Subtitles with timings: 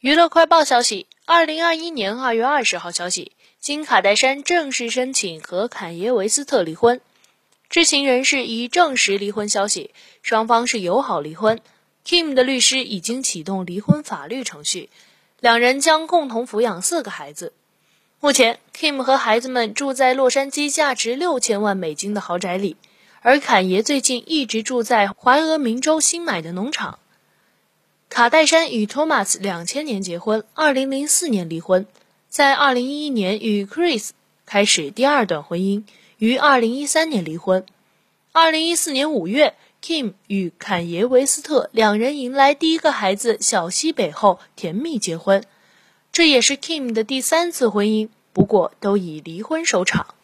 [0.00, 7.00] 娱乐快报消息：二零二一年二月二十号消息，金卡戴珊正式申请和坎耶维斯特离婚。
[7.68, 9.90] 知情人士已证实离婚消息，
[10.22, 11.60] 双方是友好离婚。
[12.06, 14.88] Kim 的律师已经启动离婚法律程序，
[15.40, 17.52] 两人将共同抚养四个孩子。
[18.20, 22.76] 目前，Kim 和孩子们住在洛杉矶价值六千万美金的豪宅里，
[23.20, 27.00] 而坎爷最近一直住在怀俄明州新买的农场。
[28.18, 31.86] 卡戴珊与托马斯两千年结婚，二零零四年离婚，
[32.28, 34.10] 在二零一一年与 Chris
[34.44, 35.84] 开始第二段婚姻，
[36.18, 37.64] 于二零一三年离婚。
[38.32, 45.44] 二零一四年五月，Kim 与坎耶维斯特两人迎来第一个孩子小西北后甜蜜结婚，
[46.10, 50.16] 这也是 Kim 的第三次婚姻，不过都以离婚收场。